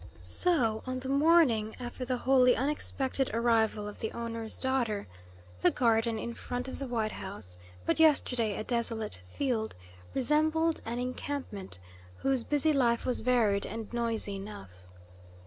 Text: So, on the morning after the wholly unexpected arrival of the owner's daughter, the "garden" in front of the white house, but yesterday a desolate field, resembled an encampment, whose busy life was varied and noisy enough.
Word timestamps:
So, 0.23 0.81
on 0.87 0.99
the 1.01 1.09
morning 1.09 1.75
after 1.79 2.05
the 2.05 2.17
wholly 2.17 2.55
unexpected 2.55 3.29
arrival 3.35 3.87
of 3.87 3.99
the 3.99 4.11
owner's 4.13 4.57
daughter, 4.57 5.07
the 5.61 5.69
"garden" 5.69 6.17
in 6.17 6.33
front 6.33 6.67
of 6.67 6.79
the 6.79 6.87
white 6.87 7.11
house, 7.11 7.55
but 7.85 7.99
yesterday 7.99 8.57
a 8.57 8.63
desolate 8.63 9.19
field, 9.27 9.75
resembled 10.15 10.81
an 10.87 10.97
encampment, 10.97 11.77
whose 12.17 12.43
busy 12.43 12.73
life 12.73 13.05
was 13.05 13.19
varied 13.19 13.67
and 13.67 13.93
noisy 13.93 14.37
enough. 14.37 14.71